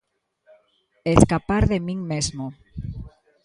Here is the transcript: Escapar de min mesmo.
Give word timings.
Escapar 1.15 1.63
de 1.71 1.77
min 1.87 1.99
mesmo. 2.11 2.45